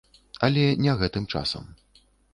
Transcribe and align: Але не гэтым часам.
Але 0.47 0.63
не 0.87 0.95
гэтым 1.01 1.27
часам. 1.35 1.69